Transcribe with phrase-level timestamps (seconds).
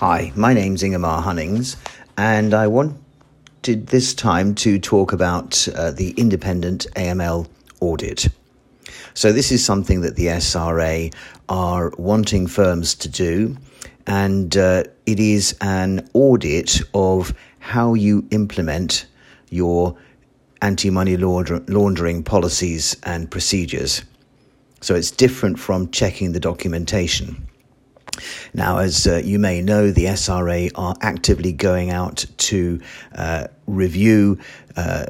[0.00, 1.76] Hi, my name's Ingemar Hunnings,
[2.16, 7.48] and I wanted this time to talk about uh, the independent AML
[7.80, 8.28] audit.
[9.14, 11.12] So, this is something that the SRA
[11.48, 13.56] are wanting firms to do,
[14.06, 19.04] and uh, it is an audit of how you implement
[19.50, 19.96] your
[20.62, 24.04] anti money laundering policies and procedures.
[24.80, 27.48] So, it's different from checking the documentation.
[28.54, 32.80] Now, as uh, you may know, the SRA are actively going out to
[33.14, 34.38] uh, review
[34.76, 35.06] uh,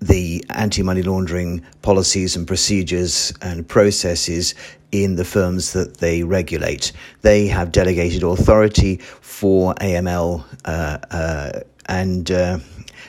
[0.00, 4.54] the anti money laundering policies and procedures and processes
[4.92, 6.92] in the firms that they regulate.
[7.22, 12.58] They have delegated authority for AML uh, uh, and uh,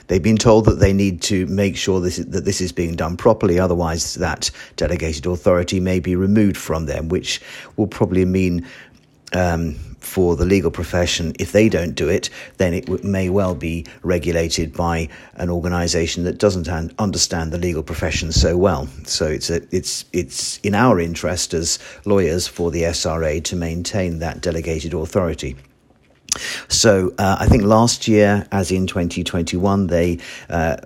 [0.08, 3.18] they've been told that they need to make sure this that this is being done
[3.18, 3.60] properly.
[3.60, 7.42] Otherwise, that delegated authority may be removed from them, which
[7.76, 8.66] will probably mean
[9.34, 13.56] um, for the legal profession, if they don't do it, then it w- may well
[13.56, 18.88] be regulated by an organisation that doesn't un- understand the legal profession so well.
[19.04, 24.20] So it's a, it's it's in our interest as lawyers for the SRA to maintain
[24.20, 25.56] that delegated authority.
[26.68, 30.20] So uh, I think last year, as in 2021, they.
[30.50, 30.78] Uh,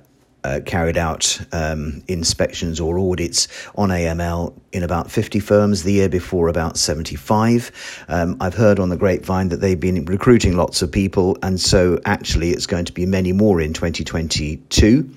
[0.43, 6.09] uh, carried out um, inspections or audits on AML in about 50 firms, the year
[6.09, 8.05] before about 75.
[8.07, 11.99] Um, I've heard on the grapevine that they've been recruiting lots of people, and so
[12.05, 15.09] actually it's going to be many more in 2022.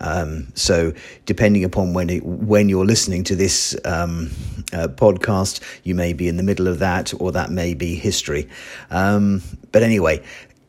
[0.00, 0.92] Um, so,
[1.26, 4.30] depending upon when it, when you're listening to this um,
[4.72, 8.48] uh, podcast, you may be in the middle of that, or that may be history.
[8.90, 10.22] Um, but anyway,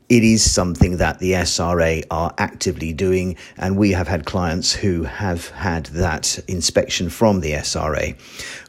[0.10, 5.04] it is something that the SRA are actively doing, and we have had clients who
[5.04, 8.20] have had that inspection from the SRA,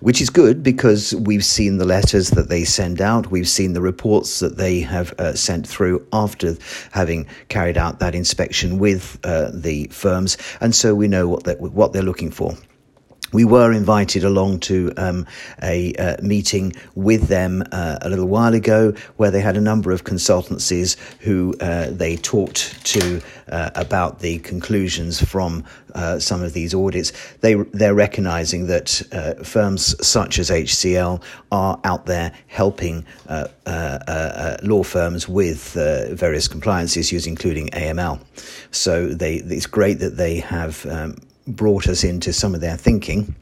[0.00, 3.80] which is good because we've seen the letters that they send out, we've seen the
[3.80, 6.56] reports that they have uh, sent through after
[6.92, 11.56] having carried out that inspection with uh, the firms, and so we know what they're,
[11.56, 12.54] what they're looking for
[13.32, 15.26] we were invited along to um,
[15.62, 19.92] a uh, meeting with them uh, a little while ago where they had a number
[19.92, 23.20] of consultancies who uh, they talked to
[23.50, 25.64] uh, about the conclusions from
[25.94, 27.12] uh, some of these audits.
[27.40, 33.04] They, they're recognizing that uh, firms such as HCL are out there helping
[34.62, 35.72] law firms with
[36.18, 38.20] various compliance issues, including AML.
[38.70, 40.86] So they, it's great that they have.
[40.86, 41.16] Um,
[41.56, 43.34] brought us into some of their thinking.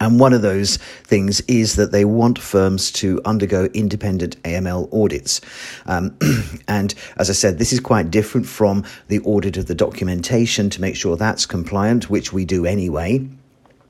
[0.00, 5.40] And one of those things is that they want firms to undergo independent AML audits.
[5.86, 6.16] Um,
[6.68, 10.80] and as I said, this is quite different from the audit of the documentation to
[10.80, 13.26] make sure that's compliant, which we do anyway.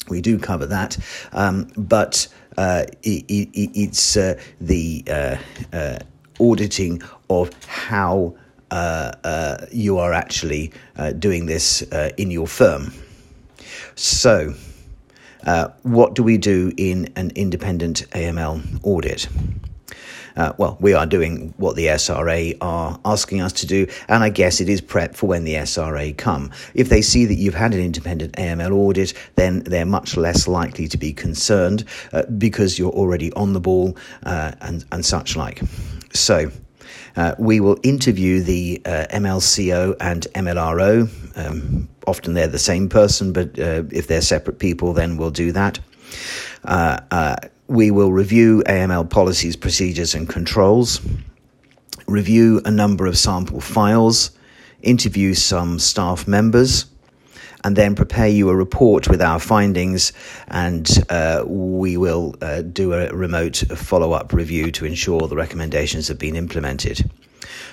[0.09, 0.97] We do cover that.
[1.33, 5.37] Um, but uh, it, it, it's uh, the uh,
[5.73, 5.99] uh
[6.39, 7.01] auditing
[7.31, 8.35] of how
[8.71, 10.71] uh, uh, you are actually
[11.19, 11.81] doing this
[12.19, 12.93] in your firm.
[13.95, 14.55] So,
[15.45, 19.29] uh, what do we do in an independent AML audit?
[20.37, 24.29] Uh, well, we are doing what the SRA are asking us to do, and I
[24.29, 26.51] guess it is prep for when the SRA come.
[26.75, 30.89] If they see that you've had an independent AML audit, then they're much less likely
[30.89, 35.63] to be concerned uh, because you're already on the ball uh, and, and such like.
[36.13, 36.51] So,
[37.17, 41.09] uh, we will interview the uh, MLCO and MLRO.
[41.37, 45.53] Um, often they're the same person, but uh, if they're separate people, then we'll do
[45.53, 45.79] that.
[46.65, 47.37] Uh, uh,
[47.69, 51.01] we will review AML policies, procedures, and controls,
[52.07, 54.31] review a number of sample files,
[54.83, 56.87] interview some staff members
[57.67, 60.13] and then prepare you a report with our findings,
[60.47, 66.07] and uh, we will uh, do a remote follow up review to ensure the recommendations
[66.07, 67.11] have been implemented.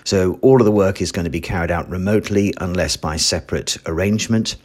[0.03, 3.77] So, all of the work is going to be carried out remotely unless by separate
[3.85, 4.55] arrangement.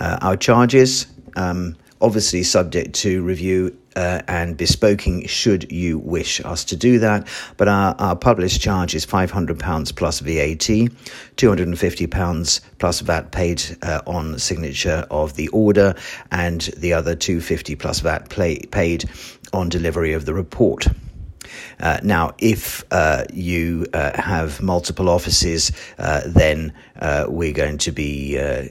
[0.00, 1.06] Uh, our charges,
[1.36, 7.26] um, obviously subject to review uh, and bespoking should you wish us to do that.
[7.56, 10.90] But our, our published charge is £500 plus VAT,
[11.36, 15.94] £250 plus VAT paid uh, on signature of the order,
[16.30, 19.08] and the other 250 plus VAT play, paid
[19.52, 20.86] on delivery of the report.
[21.80, 27.92] Uh, now, if uh, you uh, have multiple offices, uh, then uh, we're going to
[27.92, 28.64] be uh,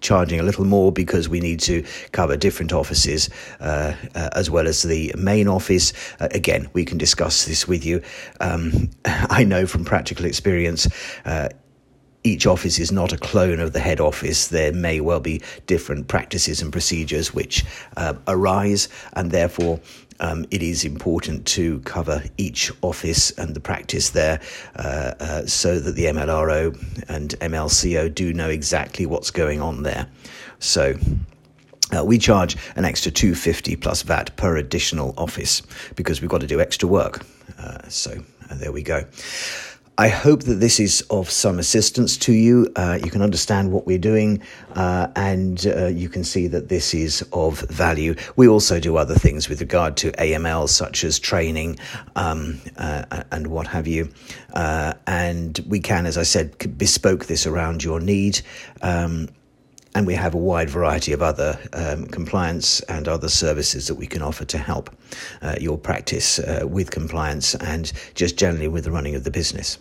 [0.00, 3.30] charging a little more because we need to cover different offices
[3.60, 5.92] uh, uh, as well as the main office.
[6.20, 8.02] Uh, again, we can discuss this with you.
[8.40, 10.88] Um, I know from practical experience
[12.24, 14.48] each office is not a clone of the head office.
[14.48, 17.64] There may well be different practices and procedures which
[17.98, 19.78] uh, arise, and therefore
[20.20, 24.40] um, it is important to cover each office and the practice there
[24.76, 26.74] uh, uh, so that the MLRO
[27.08, 30.06] and MLCO do know exactly what's going on there.
[30.60, 30.96] So
[31.94, 35.60] uh, we charge an extra 250 plus VAT per additional office
[35.94, 37.22] because we've got to do extra work.
[37.58, 38.16] Uh, so
[38.50, 39.04] there we go.
[39.96, 42.68] I hope that this is of some assistance to you.
[42.74, 44.42] Uh, you can understand what we're doing
[44.74, 48.16] uh, and uh, you can see that this is of value.
[48.34, 51.78] We also do other things with regard to AML, such as training
[52.16, 54.08] um, uh, and what have you.
[54.52, 58.40] Uh, and we can, as I said, bespoke this around your need.
[58.82, 59.28] Um,
[59.94, 64.06] and we have a wide variety of other um, compliance and other services that we
[64.06, 64.90] can offer to help
[65.42, 69.78] uh, your practice uh, with compliance and just generally with the running of the business.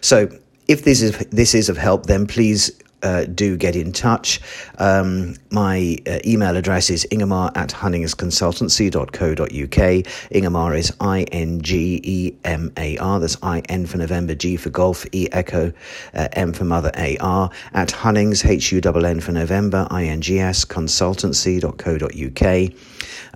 [0.00, 0.28] So,
[0.68, 2.70] if this is this is of help, then please
[3.02, 4.40] uh, do get in touch.
[4.78, 10.30] Um, my uh, email address is ingemar at hunningsconsultancy.co.uk.
[10.32, 13.18] Ingemar is I N G E M A R.
[13.20, 15.72] That's I N for November, G for Golf, E Echo,
[16.14, 17.50] uh, M for Mother, A R.
[17.72, 22.72] At Hunnings, H U N N for November, I N G S, consultancy.co.uk.